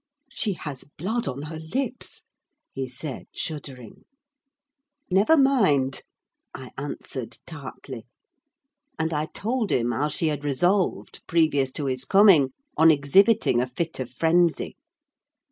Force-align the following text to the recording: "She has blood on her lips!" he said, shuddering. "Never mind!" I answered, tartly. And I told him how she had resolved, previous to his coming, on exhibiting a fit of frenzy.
"She 0.31 0.53
has 0.53 0.83
blood 0.97 1.27
on 1.27 1.43
her 1.43 1.59
lips!" 1.59 2.23
he 2.73 2.87
said, 2.89 3.27
shuddering. 3.35 4.03
"Never 5.11 5.37
mind!" 5.37 6.01
I 6.55 6.71
answered, 6.75 7.37
tartly. 7.45 8.07
And 8.97 9.13
I 9.13 9.27
told 9.27 9.71
him 9.71 9.91
how 9.91 10.07
she 10.07 10.29
had 10.29 10.43
resolved, 10.43 11.21
previous 11.27 11.71
to 11.73 11.85
his 11.85 12.03
coming, 12.03 12.51
on 12.75 12.89
exhibiting 12.89 13.61
a 13.61 13.67
fit 13.67 13.99
of 13.99 14.09
frenzy. 14.09 14.75